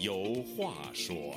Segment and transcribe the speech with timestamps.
[0.00, 1.34] 有话说。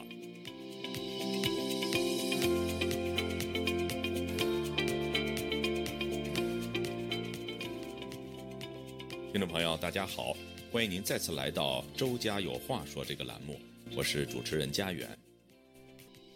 [9.31, 10.37] 听众朋友，大家好，
[10.71, 13.59] 欢迎您再次来到《周家有话说》这个栏目，
[13.95, 15.09] 我是主持人家园。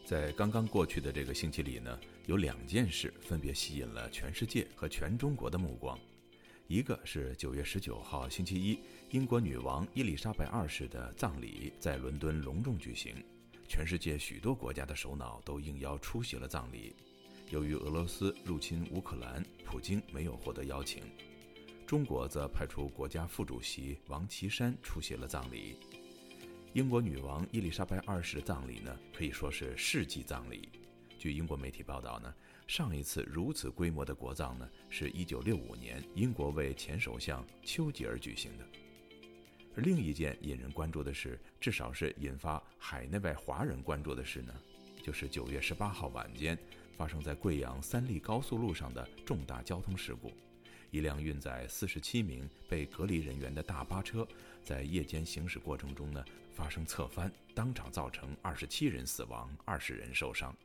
[0.03, 5.95] 在刚刚过去的这个星期里呢，有两件事分别吸引了全世界和全中国的目光。
[6.67, 8.79] 一个是九月十九号星期一，
[9.11, 13.13] 英国女王伊丽莎白二世的葬礼在伦敦隆重举行，
[13.67, 16.95] 全世界许多国家的首脑都应邀出席了葬礼。
[17.51, 21.03] 由于俄罗斯入侵乌克兰，普京没有获得邀请。
[21.85, 25.77] 中国则派出国家副主席王岐山出席了葬礼。
[26.73, 30.67] 英国女王伊丽莎白二世的葬礼呢，可以说是世纪葬礼。
[31.19, 32.33] 据英国媒体报道呢。
[32.67, 38.65] 上一次如此规模的国葬呢，是一九六五年英国为前首相丘吉尔举行的。
[39.75, 44.53] 而另一件引人关注的事，至少是引发海内外华人关注的事呢，
[45.03, 46.57] 就是九月十八号晚间
[46.97, 50.31] 发生在贵阳三利高速路上的重大交通事故。
[50.89, 54.27] 一辆运载四十七名被隔离人员的大巴车，
[54.63, 60.55] 在夜间行驶过程中呢，发生侧翻，当场造成二十七人死亡，二十人受伤。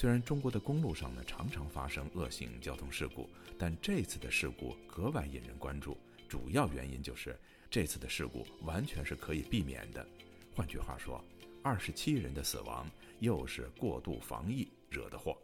[0.00, 5.98] 虽然中国的公路上呢常常发生恶性交通事故，但这次的事故格外引人关注。
[6.28, 7.36] 主要原因就是
[7.68, 10.08] 这次的事故完全是可以避免的。
[10.54, 11.20] 换句话说，
[11.64, 15.36] 二十七人的死亡又是过度防疫惹的祸。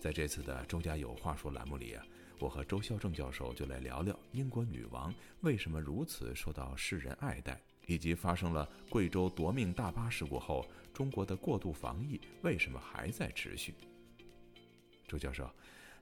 [0.00, 2.06] 在这次的“周家有话说”栏目里啊，
[2.38, 7.60] 我和周孝正教授就来聊聊英国女王为什么如此受到世人爱戴。
[7.86, 13.74] 以及发生了贵州夺命大巴事故后，中国的过度防疫为什么还在持续？
[15.08, 15.48] 周教授，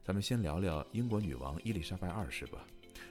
[0.02, 2.66] 咱们先聊聊英国女王伊丽莎白二世吧。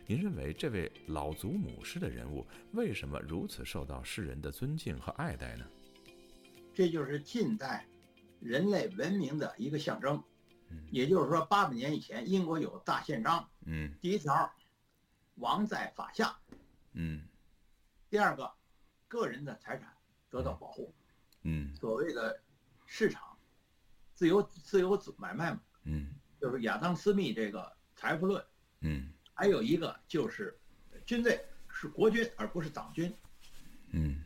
[0.06, 5.66] 您认为这位老祖母式的人物为什么如此受到世人的尊敬和爱戴呢？
[6.74, 7.86] 这就是近代
[8.40, 10.22] 人类文明的一个象征。
[10.90, 13.48] 也就是说，八百年以前，英国有大宪章。
[13.66, 13.94] 嗯。
[14.02, 14.52] 第一条，
[15.36, 16.36] 王在法下。
[16.94, 17.22] 嗯。
[18.10, 18.52] 第二个。
[19.14, 19.96] 个人的财产
[20.28, 20.92] 得到保护，
[21.44, 22.42] 嗯，所谓的
[22.88, 23.38] 市场
[24.16, 28.44] 自由自由买卖嘛，嗯，就是亚当斯密这个财富论，
[28.80, 30.58] 嗯，还有一个就是
[31.06, 33.14] 军队是国军而不是党军，
[33.92, 34.24] 嗯，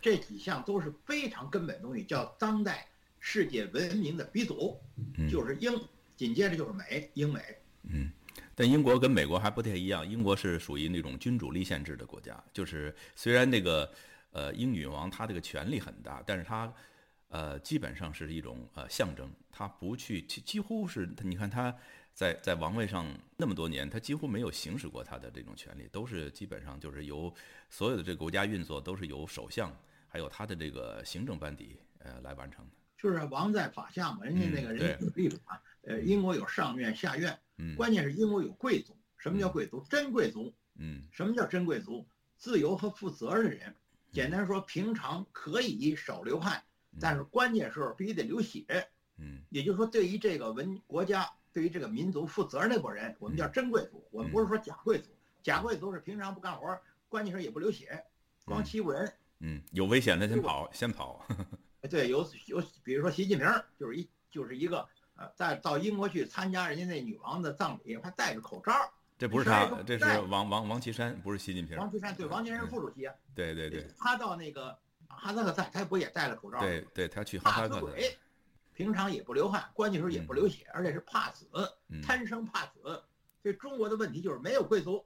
[0.00, 2.88] 这几项都是非常根本东西，叫当代
[3.18, 4.80] 世界文明的鼻祖，
[5.28, 5.72] 就是英，
[6.14, 7.42] 紧接着就是美，英美，
[7.82, 8.12] 嗯。
[8.56, 13.92] 但英国跟美国还不太一样，英国是属于那种君主立宪制的国家，就是虽然那个，
[14.32, 16.72] 呃，英女王她这个权力很大，但是她，
[17.28, 21.76] 呃，基本上是一种呃象征，她不去，几乎是你看她
[22.14, 23.06] 在在王位上
[23.36, 27.30] 那么多年，她几乎没有行使过她的这种权利，都是基本上就是由
[27.68, 29.70] 所有的这个国家运作都是由首相
[30.08, 32.70] 还有他的这个行政班底呃来完成的。
[33.06, 37.38] 就是王在法下嘛，人家那个人有立法，呃，英国有上院下院。
[37.76, 39.80] 关键是英国有贵族，什么叫贵族？
[39.88, 40.52] 真贵族。
[40.74, 42.04] 嗯，什么叫真贵族？
[42.36, 43.72] 自由和负责任的人。
[44.10, 46.60] 简单说，平常可以少流汗，
[47.00, 48.88] 但是关键时候必须得流血。
[49.18, 54.04] 嗯，也就是说，对于这个文国家，对于这个民族负责任那拨人，我们叫真贵族。
[54.10, 55.10] 我们不是说假贵族，
[55.44, 56.76] 假贵族是平常不干活，
[57.08, 58.04] 关键时候也不流血，
[58.44, 59.12] 光欺负人。
[59.38, 61.24] 嗯，有危险的先跑，先跑。
[61.82, 63.46] 对，有有，比如说习近平
[63.78, 64.88] 就是一就是一个。
[65.18, 68.92] 呃，在到英国去参加人家那女王的葬礼，还戴着口罩。
[69.16, 71.74] 这不是他，这是王王王岐山，不是习近平。
[71.78, 73.14] 王岐山对，王岐山是副主席啊。
[73.34, 73.88] 对对对。
[73.96, 74.78] 他到那个
[75.08, 76.60] 哈萨克斯坦，他不也戴了口罩？
[76.60, 77.80] 对对，他去哈萨克。
[77.80, 78.10] 斯坦，
[78.74, 81.46] 平常也不流汗，关键时候也不流血，而且是怕死，
[82.02, 82.82] 贪生怕死。
[83.42, 85.02] 所以中国的问题就是没有贵族。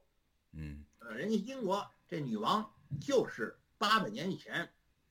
[0.55, 0.85] 嗯。
[0.99, 2.69] 呃，人家英国这女王
[3.01, 4.69] 就是八百年以前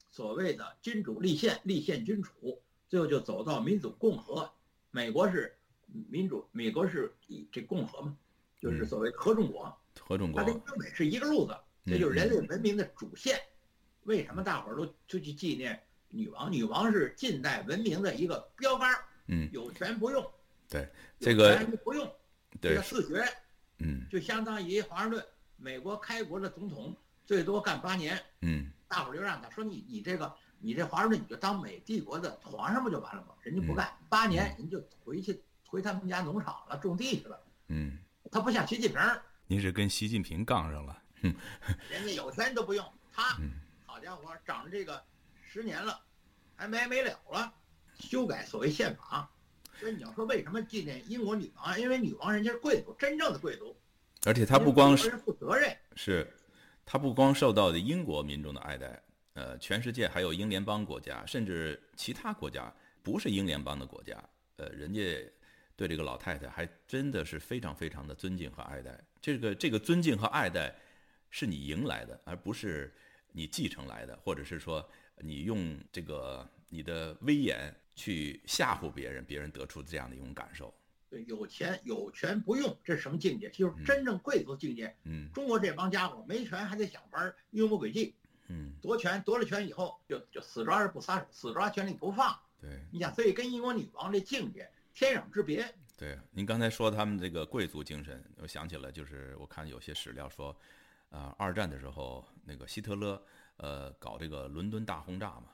[0.09, 4.51] 所谓的君主立宪，立宪君主，最后就走到民主共和。
[4.92, 5.56] 美国是
[6.10, 8.18] 民主，美国是以这共和嘛，
[8.60, 9.72] 就是所谓合众国。
[10.00, 10.42] 合众国。
[10.42, 11.56] 它跟英美是一个路子，
[11.86, 13.39] 这就是人类文明的主线。
[14.04, 15.80] 为什么大伙儿都就去纪念
[16.10, 16.51] 女王？
[16.51, 19.06] 女王是近代文明的一个标杆儿。
[19.28, 19.48] 嗯。
[19.54, 20.25] 有权不用。
[20.68, 20.89] 对。
[21.19, 21.56] 这个。
[21.83, 22.12] 不用。
[22.60, 22.78] 对。
[22.81, 23.24] 自学。
[23.78, 24.07] 嗯。
[24.10, 25.25] 就相当于华盛顿，
[25.57, 26.95] 美国开国的总统
[27.25, 28.19] 最多干八年。
[28.42, 28.72] 嗯。
[28.89, 30.36] 大伙儿就让他说你你这个。
[30.62, 33.30] 你这华盛顿你就当美帝国的皇上不就完了吗？
[33.44, 37.41] 人家不干，八年人就回去回他们家农场了，种地去了。
[37.69, 37.97] 嗯，
[38.30, 39.00] 他不像习近平。
[39.47, 41.01] 您是跟习近平杠上了？
[41.21, 41.33] 嗯，
[41.89, 43.38] 人家有钱都不用，他，
[43.86, 45.01] 好家伙，长这个
[45.42, 45.97] 十年了，
[46.57, 47.53] 还没没了了，
[47.97, 49.31] 修改所谓宪法。
[49.80, 51.80] 所以你要说为什么纪念英国女王？
[51.80, 53.74] 因为女王人家是贵族，真正的贵族。
[54.25, 56.30] 而且她不光是负责任，是，
[56.91, 59.00] 他不光受到的英国民众的爱戴。
[59.33, 64.18] 呃，全世界还有英联邦国家，甚至其他国家不是英联邦的国家，
[64.56, 65.31] 呃，人家
[65.75, 69.00] 对这个老太太还真的是非常非常的尊敬和爱戴。
[69.21, 70.75] 这个这个尊敬和爱戴，
[71.30, 72.92] 是你赢来的，而不是
[73.31, 74.83] 你继承来的，或者是说
[75.19, 80.74] 你用这个你的威严去吓唬别人，别人得出这样的一种感受。
[81.09, 83.50] 对，有钱有权不用，这是什么境界？
[83.50, 84.95] 就是真正贵族境界。
[85.06, 88.13] 嗯中国这帮家伙没权还得想法儿阴谋诡计，
[88.47, 92.38] 嗯，夺权夺了权以后就就死抓着不撒手，死抓权力不放。
[92.61, 95.73] 对你想，所以跟英国女王这境界天壤之别。
[95.97, 96.17] 对。
[96.31, 100.56] 您刚才说他们这个贵族精神，我想起来，就是我看有些史料说，
[101.09, 103.21] 啊、二战的时候那个希特勒
[103.57, 105.45] 呃搞这个伦敦大轰炸嘛，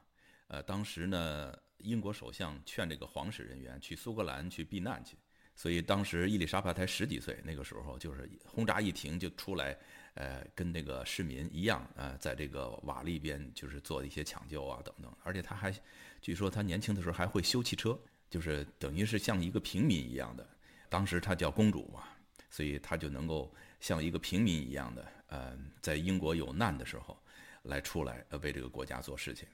[0.47, 5.15] 呃，当时呢英国首相劝这个皇室人员去苏格兰去避难去。
[5.55, 9.77] 所以当时伊丽莎白才十几岁，那个时候就是轰炸一停就出来，
[10.15, 15.73] 呃，跟那个市民一样，呃，在这个瓦砾边就是做一些抢救啊等等，而且他还，
[16.21, 17.97] 据说他年轻的时候还会修汽车，
[18.29, 20.47] 就是等于是像一个平民一样的。
[20.87, 22.03] 当时她叫公主嘛，
[22.49, 27.17] 所以她就能够像一个平民一样的，呃，在英国有难的时候，
[27.63, 29.47] 来出来呃为这个国家做事情。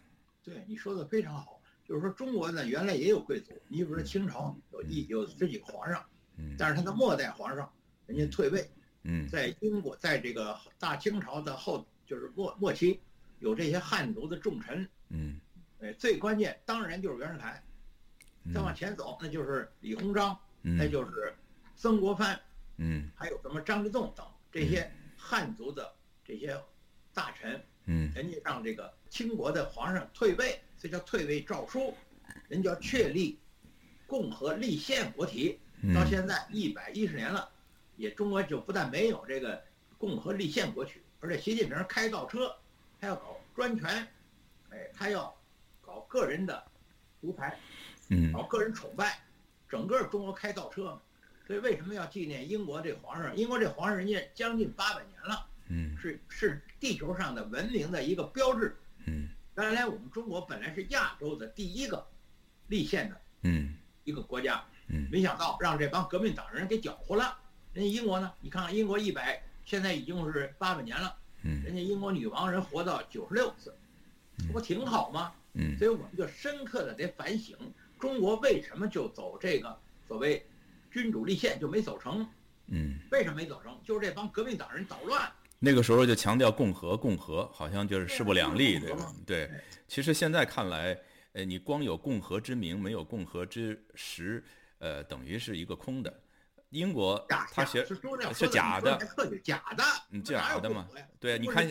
[0.44, 1.61] 对你说的非常好，
[1.92, 6.02] 就是说中国呢原来也有贵族，你比如说清朝有一有十几个皇上，
[6.38, 7.70] 嗯但是他的末代皇上
[8.06, 8.72] 人家退位，
[9.04, 13.02] 嗯在英国在这个大清朝的后就是末末期，
[13.40, 15.38] 有这些汉族的重臣，嗯。
[15.82, 17.62] 哎，最关键当然就是袁世凯，
[18.54, 21.36] 再往前走那就是李鸿章，那嗯就是
[21.76, 22.40] 曾国藩，
[22.78, 26.58] 嗯还有什么张之洞等这些汉族的这些
[27.14, 31.94] 大臣，嗯人家让这个清国的皇上退位，这叫退位诏书，
[32.48, 33.40] 人叫确立
[34.08, 35.60] 共和立宪国体。
[35.84, 37.50] 嗯，到现在一百一十年了，
[37.98, 39.64] 也中国就不但没有这个
[39.98, 42.56] 共和立宪国体，而且习近平开倒车，
[43.00, 44.08] 他要搞专权，
[44.70, 45.36] 哎，他要
[45.82, 46.64] 搞个人的
[47.20, 47.58] 独裁，
[48.10, 49.20] 嗯搞个人崇拜，
[49.68, 51.02] 整个中国开倒车嘛。
[51.48, 53.36] 所以为什么要纪念英国这皇上？
[53.36, 58.78] 英国这皇上人家将近八百年了，嗯是是地球上的文明的一个标志。
[59.06, 62.06] 嗯原来我们中国本来是亚洲的第一个
[62.68, 67.38] 立宪的嗯一个国家，嗯没想到让这帮革命党人给搅和了。
[67.74, 73.72] 人家英国呢，你看看英国一百，现在已经是八百年了，嗯人家英国女王人活到九十六岁，
[74.40, 75.34] 这不挺好吗？
[75.54, 77.56] 嗯所以我们就深刻的得反省，
[78.00, 79.78] 中国为什么就走这个
[80.08, 80.46] 所谓
[80.90, 82.28] 君主立宪就没走成？
[82.68, 83.78] 嗯，为什么没走成？
[83.86, 85.32] 就是这帮革命党人捣乱。
[85.64, 89.14] 那个时候就强调共和，共和好像就是势不两立，对吧？
[89.28, 89.48] 对。
[89.88, 91.00] 其实现在看来，
[91.34, 94.44] 呃，你光有共和之名，没有共和之实，
[94.80, 96.12] 呃，等于是一个空的。
[96.70, 97.96] 英国假他学是
[98.50, 98.98] 假的，
[99.44, 100.88] 假的，嗯假的嘛。
[101.20, 101.68] 对，你看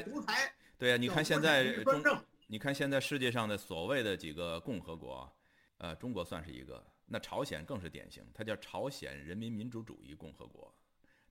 [0.78, 2.16] 对啊，你看现在中，
[2.46, 5.28] 你看现在世界上的所谓的几个共和国，
[5.78, 10.72] 呃，中国算是一个，那朝鲜更是典型，它叫朝鲜人民民主主义共和国。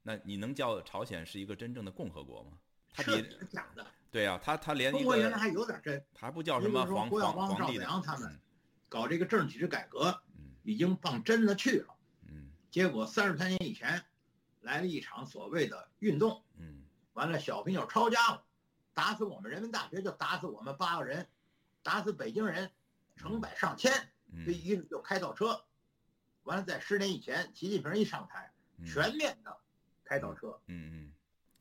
[0.09, 2.53] 那你能叫朝鲜是一个真正的共和国吗？
[2.91, 3.85] 他比彻底是假的。
[4.09, 8.39] 对啊，他他连一个中国原来还有点真，它还不叫什么皇你比如说胡耀邦赵子皇皇帝呢阳他们
[8.87, 11.95] 搞这个政治体制改革嗯，已经放真的去了。
[12.27, 14.03] 嗯结果三十三年以前，
[14.61, 16.81] 来了一场所谓的运动，嗯
[17.13, 18.41] 完了小平就抄家伙，
[18.95, 21.27] 打死我们人民大学就打死我们八个人，
[21.83, 22.71] 打死北京人
[23.15, 23.93] 成百上千，
[24.33, 25.63] 嗯这一就开倒车。
[26.41, 29.55] 完了，在十年以前，习近平一上台，嗯全面的
[30.09, 31.13] 开倒车，嗯嗯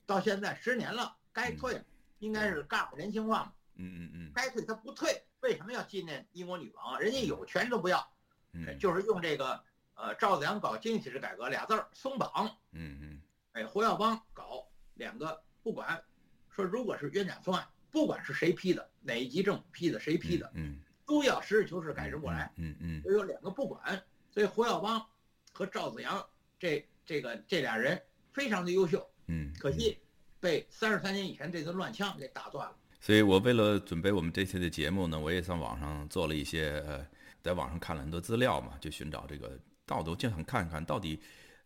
[0.07, 1.85] 到现在十年了，该退了，
[2.21, 3.53] 应该是干部人性化嘛。
[3.75, 4.33] 嗯嗯嗯。
[4.35, 6.99] 该退他不退，为什么要纪念英国女王啊？
[6.99, 8.11] 人家有权都不要，
[8.53, 8.79] 嗯。
[8.79, 9.63] 就是用这个
[9.95, 13.21] 呃赵子阳搞经济体制改革俩字儿松绑，嗯嗯。
[13.53, 16.03] 哎胡耀邦搞两个不管，
[16.49, 22.51] 说如果是冤假错案，不管是谁批的，哪一级政府批的，谁批的，嗯都要实事求是改正过来。
[22.57, 25.07] 嗯嗯就有两个不管，所以胡耀邦
[25.53, 26.27] 和赵子阳
[26.59, 28.03] 这这个这俩人
[28.39, 29.99] 非常的优秀，嗯，可惜
[30.39, 32.77] 被三十三年以前这顿乱枪给打断了。
[33.01, 37.05] 所以我为了准备我们这期的节目呢，我也上网上做了一些呃，
[37.43, 41.19] 在网上看了很多资料嘛，就寻找这个道德，就想看看到底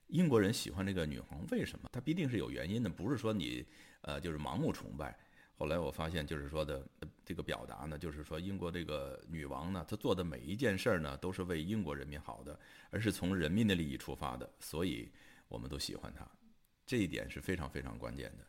[0.06, 1.90] 英国人喜欢这个女皇为什么？
[1.92, 3.62] 它必定是有原因的，不是说你
[4.00, 5.14] 呃就是盲目崇拜。
[5.54, 12.58] 后来我发现，就是说的呃这个表达呢，就是说英国这个女王呢，她做的每一件事儿呢，都是为英国人民好的，
[12.90, 15.10] 而是从人民的利益出发的，所以
[15.48, 16.26] 我们都喜欢她，
[16.86, 18.46] 这一点是非常非常关键的。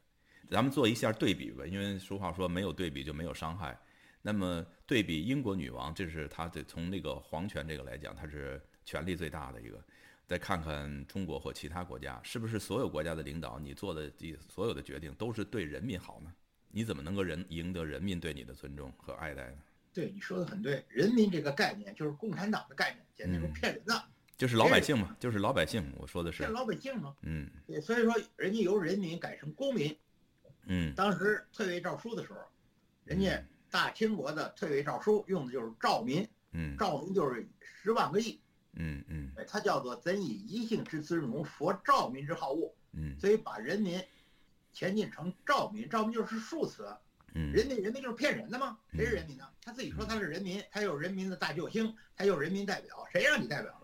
[0.50, 3.78] 咱们做一下对比吧，因为俗话说没有对比就没有伤害。
[4.22, 9.84] 那么对比英国女王，这是她的从那个皇权这个来讲，她是权力最大的一个。
[10.26, 14.12] 再看看中国或其他国家，是不是所有国家的领导，你做的
[14.48, 16.34] 所有的决定都是对人民好呢？
[16.70, 19.58] 你怎么能够人赢得人民对你的尊重和爱戴呢？
[19.94, 24.04] 对你说的很对，人民这个概念就是共产党的概念，简直是骗人的，
[24.44, 25.82] 就是老百姓嘛，就是老百姓。
[25.96, 27.16] 我说的是骗老百姓嘛。
[27.22, 29.98] 嗯对，所以说人家由人民改成公民。
[30.66, 32.40] 嗯当时退位诏书的时候，
[33.06, 38.38] 人家大清国的退位诏书用的就是诏民，嗯诏民就是十万个亿，
[38.74, 44.04] 嗯嗯哎它叫做怎以一姓之尊荣，佛诏民之好恶，嗯所以把人民
[44.74, 46.94] 前进成诏民，诏民就是数词，
[47.34, 48.78] 嗯人民人民就是骗人的吗？
[48.92, 49.48] 谁是人民呢？
[49.62, 53.83] 他自己说他是人民，他有人民的大救星，他有人民代表，谁让你代表了？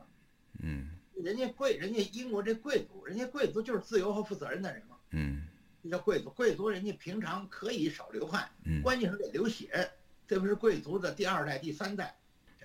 [0.61, 0.89] 嗯
[1.21, 5.47] 人家贵，人家英国这贵族，人家贵族就是自由和负责任的人嘛，嗯
[5.83, 6.29] 这叫贵族。
[6.29, 9.91] 贵族人家平常可以少流汗，嗯关键是得流血，
[10.27, 12.15] 特别是贵族的第二代、第三代，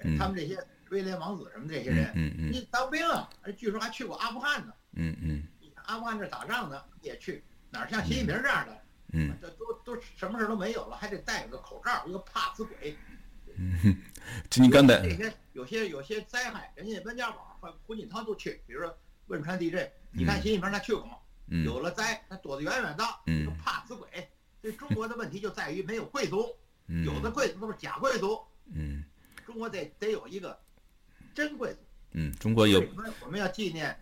[0.04, 0.56] 嗯他们这些
[0.90, 5.42] 威廉王子什么这些人，嗯嗯你当兵啊，据说还去过阿富汗呢，嗯嗯
[5.86, 8.82] 阿富汗这打仗呢也去，哪像习近平这样的，
[9.12, 12.96] 嗯这都都什么事都没有了，还得戴个口罩，一个怕死鬼。
[13.56, 13.96] 嗯，
[14.50, 18.96] 这你刚才这些有些有些灾害，人家温家宝和胡锦涛都去，比如说
[19.28, 21.16] 汶川地震，你看习近平他去过吗？
[21.48, 24.08] 嗯有了灾，他躲得远远的，嗯怕死鬼。
[24.62, 26.48] 所以中国的问题就在于没有贵族，
[26.88, 28.40] 嗯有的贵族都是假贵族。
[28.72, 29.04] 嗯
[29.44, 30.58] 中国得得有一个
[31.34, 31.78] 真贵族。
[32.12, 32.82] 嗯，中国有
[33.20, 33.94] 我们要纪念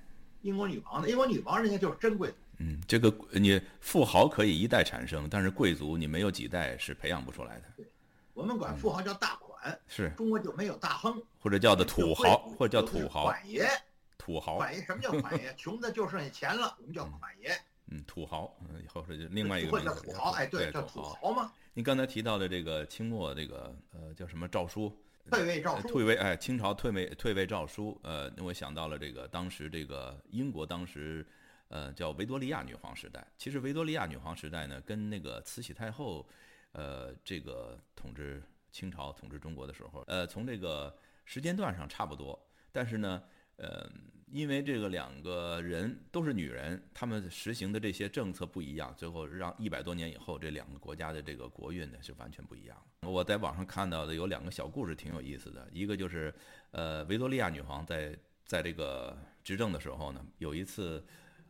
[0.43, 1.11] 英国女王的？
[1.11, 2.37] 英国女王人家就是真贵族。
[2.59, 7.85] 嗯，这个你富豪可以一代产生，但是贵族你没有几代是培养不出来的，
[8.35, 13.69] 我们管富豪叫大款，是中国就没有大亨，或者叫的土豪，或者叫土豪，款爷。
[14.17, 15.53] 土豪，款爷什么叫款爷？
[15.57, 17.51] 穷的就剩下钱了，我们叫款爷。
[17.89, 21.15] 嗯，土豪，嗯，以后是另外一个或名字者叫土豪，哎，对，叫土土豪。
[21.15, 21.53] 豪嘛。
[21.75, 24.97] 您刚才提到的这个清末这个呃叫什么诏书？
[25.31, 31.27] 退位诏书，呃退位哎，清朝退位退位诏书，呃，那我想到了这个当时这个英国当时
[31.69, 33.27] 呃叫维多利亚女皇时代。
[33.37, 36.27] 其实维多利亚女皇时代呢，跟那个慈禧太后
[36.73, 42.38] 呃这个统治清朝统治中国的时候，呃，从这个时间段上差不多，
[42.73, 43.23] 但是呢，
[43.57, 43.88] 呃，
[44.26, 53.09] 因为这个两个人都是女人，他们实行的这些政策不一样，最后让一百多年以后这两个国家的这个国运呢是完全不一样了。
[53.09, 56.35] 我在网上看到的有两个小故事挺有意思的，一个就是，
[56.71, 61.05] 呃，维多利亚女皇在在这个执政的时候呢，有一次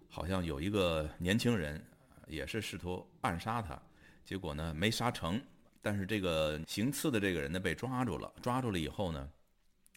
[0.09, 1.83] 好像有一个年轻人
[2.27, 3.81] 也是试图暗杀她，
[4.25, 5.43] 结果呢没杀成，
[5.81, 9.31] 但是这个行刺的这个人呢被抓住了，抓住了以后呢。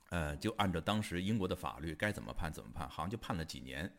[0.09, 3.91] 呃，就按照当时英国的法律该怎么判怎么判，好像就判了几年。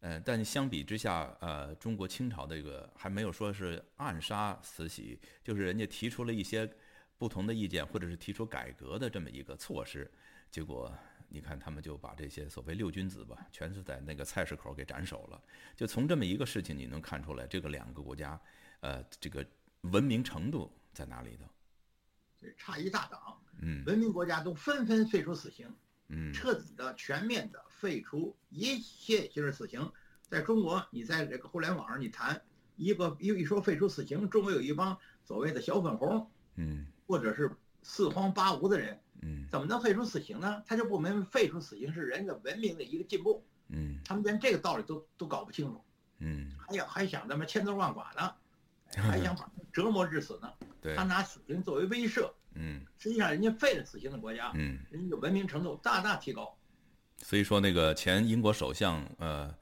[0.00, 6.70] 呃，但相比之下，呃，中国清朝这个还没有说是暗杀慈禧，就是人家提出了一些
[7.16, 10.08] 不同的意见，或者是提出改革的这么一个措施，
[10.50, 10.92] 结果
[11.30, 15.42] 你看他们就把这些所谓六君子吧，全是在那个菜市口给斩首了。
[15.74, 18.38] 就从这么一个事情，你能看出来这个两个国家，
[18.84, 19.46] 呃，这个
[19.80, 21.48] 文明程度在哪里头？
[22.38, 23.18] 这差一大档。
[23.62, 25.74] 嗯文明国家都纷纷废除死刑，
[26.08, 29.90] 嗯彻底的、全面的废除一切刑事死刑。
[30.28, 32.38] 在中国，你在这个互联网上你谈
[32.76, 37.50] 一个一一说废除死刑，中国有一帮所谓的小粉红，嗯或者是
[37.82, 40.62] 四荒八无的人，嗯怎么能废除死刑呢？
[40.66, 45.82] 他就不明白废除死刑是人的文明的一个进步，嗯他们连这个道理都都搞不清楚，
[46.18, 48.34] 嗯，还想还想这么千刀万剐呢，
[49.02, 50.52] 还想 把他折磨致死呢。
[50.80, 54.78] 对他，拿死刑作为威慑，嗯实际上人家废了死刑的国家，嗯。
[54.90, 56.56] 人家的文明程度大大提高。
[57.18, 59.54] 所以说，那个前英国首相呃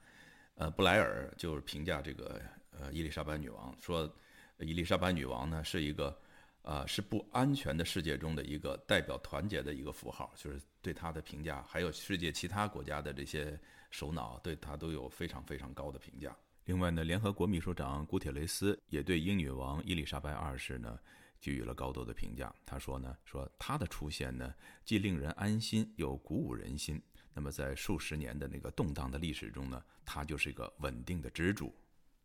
[0.55, 4.11] 呃布莱尔就是评价这个呃伊丽莎白女王说，
[4.59, 6.19] 伊丽莎白女王呢是一个
[6.63, 13.57] 呃是不安全的世界中的一个代表团结的一个符号，就是对她的评价，还有世界其他国家的这些
[13.91, 16.35] 首脑对她都有非常非常高的评价。
[16.65, 20.97] 另外呢，联合国秘书长古铁雷斯也对英女王伊丽莎白二世呢
[21.41, 22.53] 给予了高度的评价。
[22.65, 24.53] 他说呢，说她的出现呢，
[24.85, 27.01] 既令人安心，又鼓舞人心。
[27.33, 31.75] 那么在数十年的那个动荡的历史中呢，她就是一个稳定的支柱。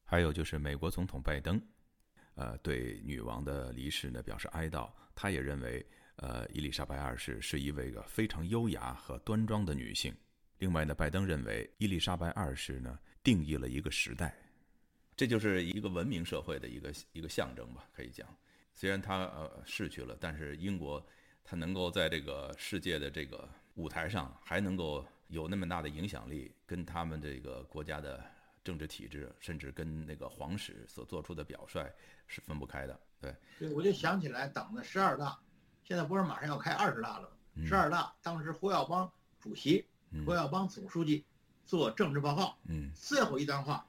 [0.04, 1.61] 还有就是美国总统拜登，
[2.35, 4.88] 呃，对女王的离世呢表示哀悼。
[5.14, 5.85] 他也认为，
[6.16, 10.14] 呃，伊丽莎白二世是一位个非常优雅和端庄的女性。
[10.59, 14.35] 另外呢，拜登认为伊丽莎白二世呢定义了一个时代，
[15.14, 18.26] 这就是一个文明社会的一个一个象征吧，可以讲。
[18.73, 21.06] 虽然他呃逝去了，但是英国
[21.44, 28.25] 它能够在这个世界的这个舞台上还能够有那么大的影响力，跟他们这个国家的
[28.64, 31.87] 政治体制，甚至跟那个皇室所做出的表率
[32.26, 32.99] 是分不开的。
[33.20, 35.38] 对，对，我就想起来党的十二大，
[35.85, 37.66] 现在不是马上要开二十大了吗？
[37.66, 41.26] 十二大当时胡耀邦主席、嗯胡耀邦总书记
[41.68, 43.87] 做政治报告，嗯最后一段话，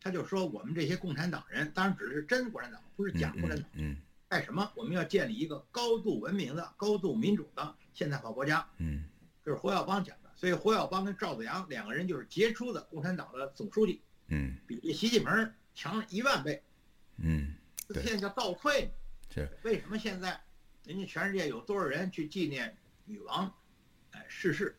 [0.00, 3.70] 他就说我们这些共产党人，当然只是真共产党，不是假共产党。
[3.74, 3.96] 嗯
[4.28, 4.68] 干什么？
[4.74, 8.66] 我们要建立一个高度文明的、高度民主的现代化国家。
[8.78, 9.04] 嗯
[9.44, 10.30] 这是胡耀邦讲的。
[10.34, 16.60] 所以胡耀邦跟赵子阳两个人就是杰出的共产党的总书记，嗯比习近平强一万倍。
[17.18, 17.54] 嗯，
[18.02, 18.90] 现在叫倒退。
[19.32, 20.40] 是为什么现在
[20.84, 23.52] 人家全世界有多少人去纪念女王，
[24.10, 24.76] 哎逝世？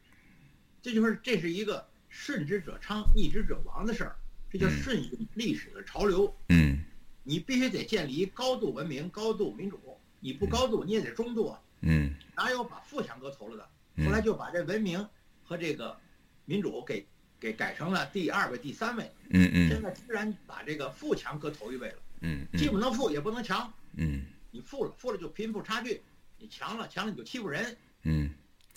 [0.81, 4.15] 这就是这是一个顺之者昌，逆之者亡的事儿，
[4.49, 4.71] 这叫嗯。
[4.81, 6.33] 顺应历史的潮流。
[6.47, 6.79] 嗯。
[7.23, 12.15] 你必须得建立高度文明、高度民主，你不高度你也得中度啊，嗯。
[12.37, 13.69] 哪有把富强搁头了的？
[13.95, 14.05] 嗯。
[14.05, 15.05] 后来就把这文明
[15.43, 15.99] 和这个
[16.45, 17.05] 民主给
[17.37, 19.69] 给改成了第二位、第三位，嗯嗯。
[19.69, 24.23] 现在居然把这个富强搁头一位了，嗯既不能富也不能强，嗯。
[24.51, 26.01] 你富了富了就贫富差距，
[26.39, 28.29] 你强了强了你就欺负人，嗯。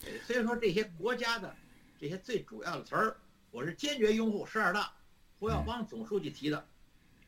[0.03, 1.55] 呃所以说这些国家的
[2.01, 3.17] 这些最主要的词儿，
[3.51, 4.93] 我是坚决拥护十二大
[5.39, 6.67] 胡耀邦总书记提的，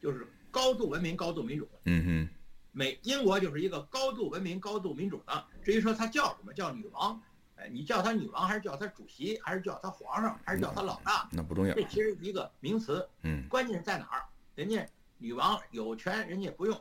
[0.00, 1.68] 就是高度文明、高度民主。
[1.84, 2.34] 嗯哼
[2.72, 5.44] 美英国就是一个高度文明、高度民主的。
[5.62, 7.20] 至于说他叫什么叫女王，
[7.56, 11.82] 哎，你叫她女王还是叫她主席，还是叫她皇上，还是叫她老大，那不重要这。
[11.84, 13.08] 其实一个名词。
[13.22, 14.24] 嗯关键在哪儿？
[14.54, 14.86] 人家
[15.18, 16.80] 女王有权，人家不用。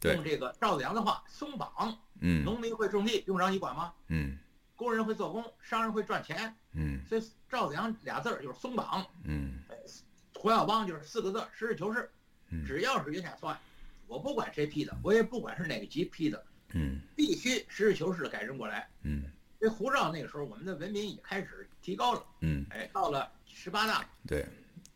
[0.00, 3.94] 对用这个赵子阳的话，松绑，嗯农民会种地，用不着你管吗？
[4.08, 4.38] 嗯
[4.82, 9.06] 工人会做工，商人会赚钱，嗯所以赵子阳俩字儿就是松绑。
[9.24, 9.60] 嗯
[10.34, 12.10] 胡耀邦就是四个字，实事求是。
[12.50, 13.58] 嗯只要是冤假错案，
[14.06, 18.88] 我不管谁批的，我也不管是哪个级批的，嗯必须实事求是的改正过来。
[19.02, 19.24] 嗯
[19.60, 22.26] 这胡照那个时候，我们的文明也开始提高了。
[22.40, 24.44] 嗯，哎，到了十八大，对，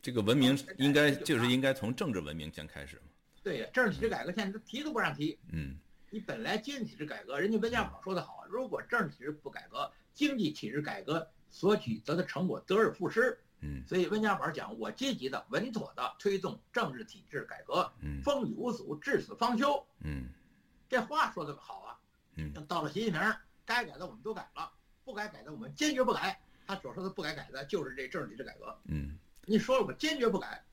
[0.02, 3.02] 这个文明应该就是应该从政治文明先开始嘛。
[3.44, 5.38] 对呀，政治体制改革现在提都不让提。
[5.52, 5.78] 嗯
[6.10, 13.38] 你本来经济体制改革，人家温家宝说的好，如果政治体制不改革，经济体制改革所取得的成果得而复失。
[13.60, 19.84] 嗯所以温家宝讲，我积极的、稳妥的推动政治体制改革，嗯风雨无阻，至死方休。
[20.00, 20.28] 嗯
[20.88, 21.98] 这话说的好啊。
[22.36, 23.20] 嗯到了习近平，
[23.64, 24.70] 该改的我们都改了，
[25.04, 26.38] 不该改的我们坚决不改。
[26.66, 28.78] 他所说的不该改的就是这政治体制改革。
[28.84, 29.18] 嗯。
[29.44, 30.64] 你说了，我坚决不改。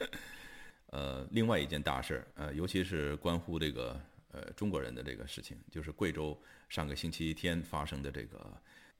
[0.90, 4.00] 呃，另外一件大事儿，呃，尤其是关乎这个
[4.36, 8.52] 呃中国人的这个事情，就是贵州上个星期天发生的这个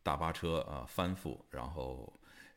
[0.03, 2.11] 大巴车啊、翻覆，然后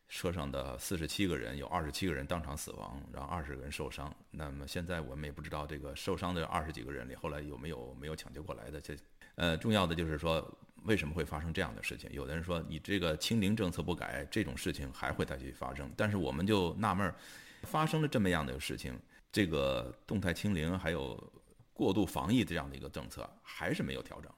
[0.07, 4.11] 车上的四十七个人有二十七个人当场死亡，然后二十个人受伤。
[4.31, 8.79] 那么现在我们也不知道这个受伤的二十几个人里后来有没有没有抢救过来的。
[8.79, 8.95] 这
[9.35, 12.09] 呃，重要的就是说为什么会发生这样的事情？
[12.11, 15.91] 有的人说你这个清零政策不改，这种事情还会再去发生。
[15.95, 17.15] 但是我们就纳闷儿，
[17.63, 18.99] 发生了这么样的事情。
[19.31, 21.31] 这个动态清零还有
[21.79, 24.29] 过度防疫这样的一个政策，还是没有调整。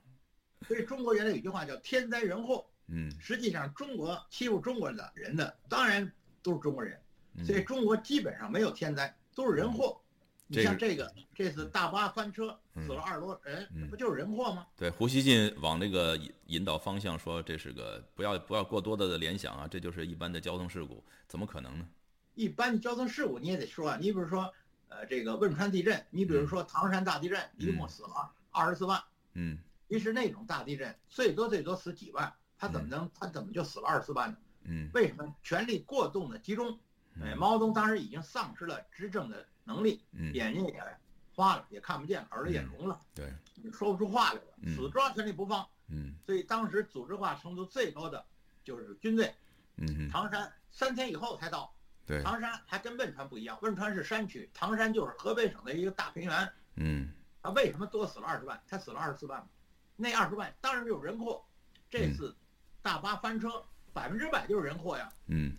[0.67, 6.10] 所以中国原来有句话叫“天灾人祸嗯”，实际上中国欺负中国的人的当然
[6.43, 7.01] 都是中国人，
[7.34, 9.99] 嗯所以中国基本上没有天灾，都是人祸。
[10.45, 14.67] 你像这个这次大巴翻车嗯死了二十多人，嗯不就是人祸吗？
[14.77, 21.88] 对胡锡进往这个引引导方向说，这是个不要不要过多的联想啊，这就是一般的交通事故，怎么可能呢？
[22.36, 24.54] 一般的交通事故你也得说啊，你比如说，
[24.91, 29.01] 呃，这个汶川地震，你比如说唐山大地震，一共死了二十四万。
[29.34, 34.38] 嗯其实那种大地震最多最多死几万，他怎么能他怎么就死了二十四万呢？
[34.63, 36.77] 嗯为什么权力过度的集中？
[37.21, 40.84] 哎，毛泽东当时已经丧失了执政的能力，嗯，眼睛也
[41.34, 43.34] 花了，也看不见，耳朵也聋了，对，
[43.71, 45.65] 说不出话来了，嗯死抓权力不放。
[45.88, 48.25] 嗯所以当时组织化程度最高的
[48.63, 49.34] 就是军队，
[49.77, 51.73] 嗯嗯，唐山三天以后才到。
[52.12, 56.54] 对，唐山还跟汶川不一样，汶川是山区，唐山就是河北省的一个大平原。
[56.76, 57.10] 嗯
[57.41, 58.62] 他为什么多死了二十万？
[58.67, 59.47] 他死了二十四万，
[59.95, 61.41] 那二十万当然就是人祸。
[61.89, 62.36] 这次
[62.82, 65.10] 大巴翻车，百分之百就是人祸呀。
[65.28, 65.56] 嗯，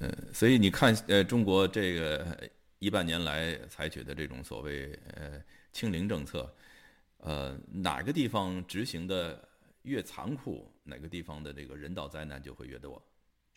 [0.00, 5.40] 呃，所以你看，呃，中国这个一半年来采取的这种所谓呃
[5.72, 6.52] 清零政策，
[7.18, 9.48] 呃，哪个地方执行的
[9.82, 13.00] 越残酷，哪个地方的这个人道灾难就会越多。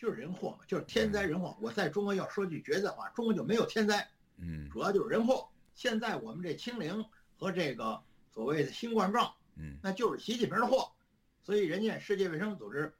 [0.02, 1.56] 就是人祸嘛，就是天灾人祸。
[1.60, 5.48] 我在中国要说句绝的话，中国就没有天灾，嗯主要就是人祸。
[5.76, 7.04] 现在我们这清零
[7.36, 8.02] 和这个
[8.34, 10.90] 所谓的新冠状，嗯那就是习近平的祸。
[11.44, 12.92] 所以人家世界卫生组织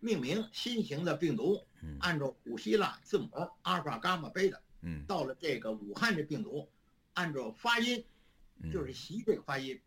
[0.00, 3.30] 命名新型的病毒，嗯按照古希腊字母
[3.62, 4.60] 阿尔法、伽马、贝塔。
[4.82, 6.68] 嗯到了这个武汉这病毒，
[7.14, 8.04] 按照发音
[8.62, 9.80] 嗯，就是习这个发音。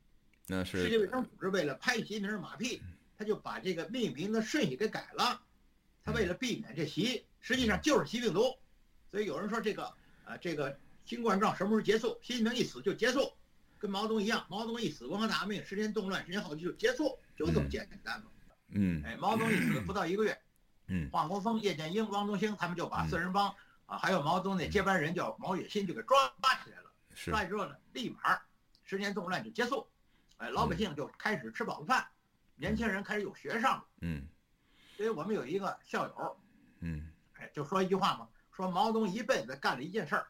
[0.48, 2.82] 那是世界卫生组织为了拍习近平的马屁，
[3.16, 5.40] 他就把这个命名的顺序给改了。
[6.04, 8.58] 他为了避免这习，实际上就是习病毒。
[9.10, 9.94] 所以有人说这个
[10.26, 12.18] 呃这个新冠状什么时候结束？
[12.22, 13.32] 习近平一死就结束，
[13.78, 18.28] 跟毛泽东一样，毛泽东一死，文化大革命十年动乱，十年后就结束，就这么简单嘛。
[18.70, 20.38] 嗯哎，毛泽东一死不到一个月，
[20.88, 23.54] 嗯华国锋、叶剑英、汪东兴他们就把嗯四人帮
[23.86, 26.18] 啊，还有毛泽东那接班人叫毛远新就给抓
[26.63, 28.39] 起来了，是抓起之后呢，立马
[28.84, 29.88] 十年动乱就结束，
[30.38, 32.08] 哎，老百姓就开始吃饱了饭，
[32.56, 33.86] 年轻人开始有学上了。
[34.02, 34.28] 嗯
[34.96, 36.38] 所以我们有一个校友，
[36.80, 40.28] 嗯哎，就说一句话嘛，说毛泽东一辈子干了一件事儿，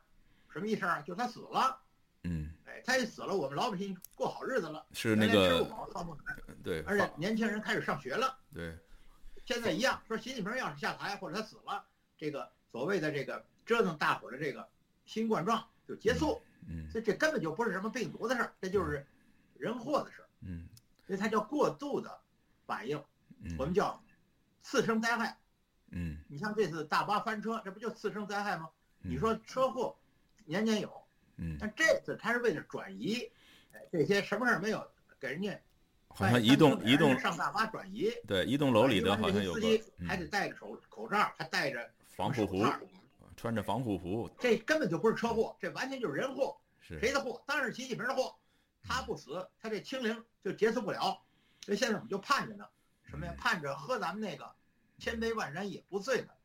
[0.50, 1.02] 什么一事儿啊？
[1.02, 1.80] 就他死了，
[2.24, 6.18] 嗯，哎，他一死了，我们老百姓过好日子了，是那个不
[6.64, 8.38] 对，而且年轻人开始上学了。
[8.54, 8.78] 对，
[9.46, 11.84] 现在一样，说习近平要是下台或者他死了，
[12.18, 14.68] 这个所谓的这个折腾大伙儿的这个
[15.06, 19.06] 新冠状就结束，嗯所以这根本就不是什么病毒的事儿，这就是
[19.58, 20.68] 人祸的事儿，嗯
[21.06, 22.22] 所以它叫过度的
[22.66, 22.98] 反应，
[23.42, 24.02] 嗯，我们叫
[24.64, 25.38] 次生灾害。
[25.92, 28.68] 嗯你像这次大巴翻车，这不就次生灾害吗？
[29.02, 29.96] 嗯你说车祸
[30.46, 30.92] 年年有，
[31.36, 33.30] 嗯，但这次他是为了转移，
[33.74, 35.60] 哎，这些什么事儿没有，给人家
[36.08, 42.66] 好像移动移动上大巴转移，对一栋楼里的好像有司机嗯还得戴着手口罩，还戴着防护服，
[43.36, 46.58] 穿着防护服这根本就不是车祸，这完全就是人祸。
[46.86, 47.42] 是谁的祸？
[47.46, 48.36] 当然是习近平的祸。
[48.86, 51.22] 他不死，他这清零就结束不了。
[51.62, 52.66] 所以现在我们就盼着呢，
[53.14, 53.36] 什么呀？
[53.38, 54.52] 盼着喝咱们那个
[54.98, 56.36] 千杯万盏也不醉的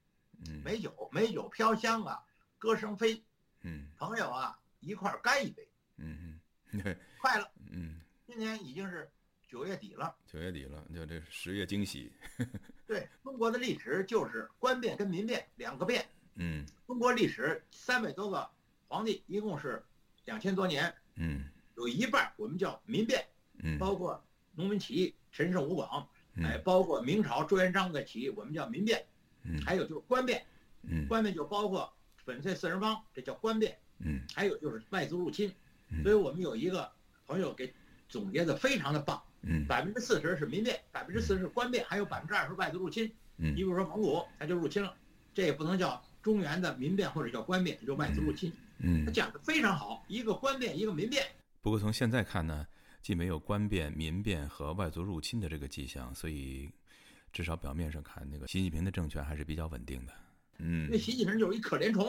[0.46, 2.22] 嗯美酒，美酒飘香啊，
[2.58, 3.24] 歌声飞，
[3.62, 6.38] 嗯朋友啊一块儿干一杯， 嗯
[6.72, 7.50] 嗯对快了。
[7.70, 9.10] 嗯今年已经是
[9.48, 12.12] 九月底了，九月底了，就这十月惊喜，
[12.86, 16.06] 对中国的历史就是官变跟民变两个变。
[16.34, 18.46] 嗯中国历史三百多个
[18.88, 19.82] 皇帝，一共是
[20.26, 23.26] 两千多年，嗯有一半我们叫民变。
[23.60, 26.08] 嗯包括农民起义、陈胜吴广，
[26.42, 29.04] 哎，嗯包括明朝朱元璋的起义，我们叫民变，
[29.42, 29.60] 嗯。
[29.62, 30.44] 还有就是官变，
[30.82, 31.06] 嗯。
[31.08, 31.92] 官变就包括
[32.24, 34.20] 粉碎四人帮，这叫官变，嗯。
[34.34, 35.52] 还有就是外族入侵
[35.90, 36.90] 嗯，所以我们有一个
[37.26, 37.72] 朋友给
[38.08, 39.66] 总结的非常的棒，嗯。
[39.66, 43.10] 百分之四十是民变，百分之四十是官变，还有百分之二十外族入侵。
[43.38, 43.52] 嗯。
[43.52, 44.94] 你比如说蒙古，他就入侵了，
[45.32, 48.52] 这也不能叫中原的民变或者叫官变，就外族入侵。
[48.78, 49.04] 嗯。
[49.04, 51.24] 他讲的非常好，一个官变，一个民变。
[51.60, 52.66] 不过从现在看呢，
[53.08, 56.70] 既没有官变、民变和外族入侵的这个迹象，所以
[57.32, 60.12] 至少表面上看，那个习近平的政权还是比较稳定的。
[60.58, 62.06] 嗯那习近平就是一可怜虫，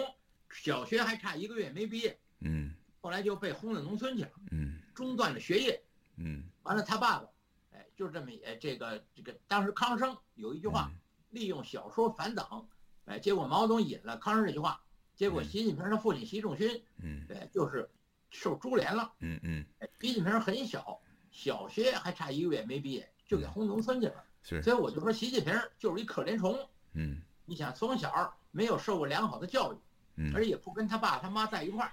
[0.51, 5.81] 小学还差一个月没毕业，嗯后来就被轰到农村去了，嗯中断了学业。
[6.17, 7.29] 嗯完了，他爸爸，
[7.71, 10.91] 哎，就这么哎，这个这个，当时康生有一句话，
[11.29, 12.67] 利用小说反党，
[13.05, 14.83] 哎，结果毛泽东引了康生这句话，
[15.15, 17.89] 结果嗯习近平的父亲习仲勋，嗯哎，就是
[18.29, 19.11] 受株连了。
[19.19, 20.99] 嗯嗯，哎，习近平很小，
[21.31, 24.23] 小学还差一个月没毕业，就给轰农村去了。
[24.41, 26.57] 是所以我就说，习近平就是一可怜虫。
[26.93, 29.77] 嗯你想，从小没有受过良好的教育，
[30.15, 31.91] 嗯而且也不跟他爸他妈在一块儿，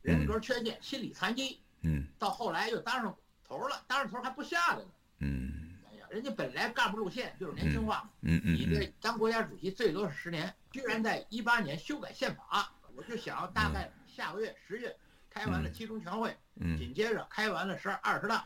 [0.00, 4.90] 人格缺陷、心理残疾，嗯到后来又当上头了，当上头还不下来呢。
[5.18, 14.96] 嗯哎呀，人家本来干部路线就是年轻化，嗯嗯你这当国家主席最多是十年，居然在一八年修改宪法，我就想大概下个月十月
[15.32, 16.76] 开完了七中全会，嗯。
[16.76, 18.44] 紧接着开完了十二二十大，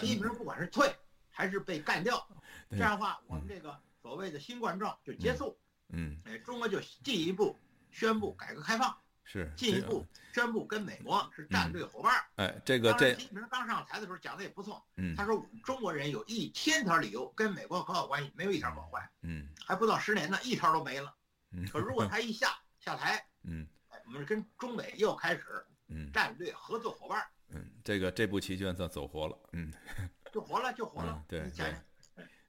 [0.00, 0.94] 习近平不管是退
[1.30, 2.26] 还是被干掉，
[2.70, 5.58] 这样的话，我们这个所谓的新冠状就结束，
[5.90, 6.18] 嗯。
[6.24, 7.58] 哎，中国就进一步
[7.90, 12.24] 宣布改革开放，是进一步宣布跟美国是战略伙伴。
[12.36, 15.14] 哎，这个这，习近平刚上台的时候讲的也不错，嗯。
[15.14, 19.48] 他说我们中国人有一千条理由跟美国搞好关系，没有一条搞坏，嗯。
[19.66, 21.14] 还不到十年呢，一条都没了。
[21.52, 22.48] 嗯，可如果他一下
[22.80, 23.24] 下台，
[24.06, 29.72] 我们跟中美又开始嗯战略合作伙伴，嗯，这个这步棋就算走活了，嗯。
[30.32, 31.24] 就活了，就活了嗯。
[31.28, 31.50] 对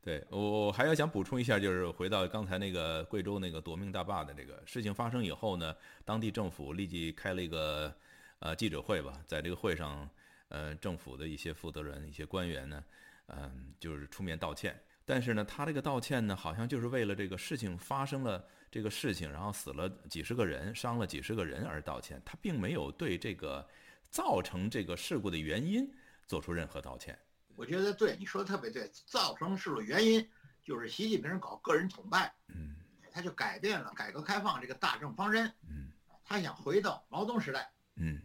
[0.01, 7.95] 对我我还要想补充一下，就是回到刚才那个贵州那个夺命大坝的这个事情发生以后呢，当地政府立即开了一个
[8.39, 10.09] 呃记者会吧，在这个会上，
[10.49, 12.83] 呃，政府的一些负责人、一些官员呢，
[13.27, 14.79] 嗯、就是出面道歉。
[15.05, 23.65] 但是呢，他这个道歉呢，好像就是为了这个事情发生了这个事情，然后死了几十个人，伤了几十个人而道歉，他并没有对这个
[24.09, 25.89] 造成这个事故的原因
[26.27, 27.17] 做出任何道歉。
[27.55, 30.29] 我觉得对你说的特别对，造成事故原因
[30.61, 32.75] 就是习近平搞个人崇拜，嗯。
[33.13, 35.89] 他就改变了改革开放这个大政方针，嗯。
[36.25, 38.21] 他想回到毛泽东时代，嗯。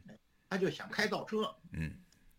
[0.48, 1.94] 他就想开倒车，嗯。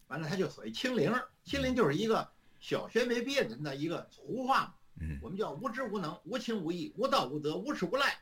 [0.07, 1.13] 完了他就所谓清零，
[1.45, 8.17] 清零就是一个小学没毕业人的一个胡话嘛，嗯我们叫无知无能、无情无义、无道无德、无耻无赖。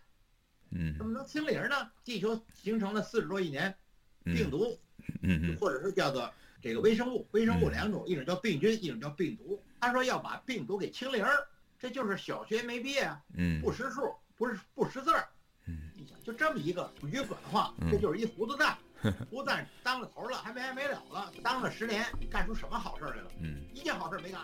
[0.72, 1.92] 嗯怎么能清零呢？
[2.04, 3.76] 地球形成了四十多亿年，
[4.24, 4.78] 病毒
[5.22, 9.62] 嗯嗯或者是叫做这个微生物，微生物嗯两种，一种叫病菌，一种叫病毒。
[9.80, 11.48] 他说要把病毒给清零儿，
[11.80, 15.28] 这就是小学没毕业啊，嗯不识数，不是不识字儿。
[15.66, 18.78] 嗯你想，就这么一个愚蠢的话，嗯这就是一糊涂蛋。
[19.32, 23.32] 不但当了头了，还没完没了了，当了十年，干出什么好事儿来了？
[23.40, 23.64] 嗯。
[23.74, 24.42] 一件好事没干。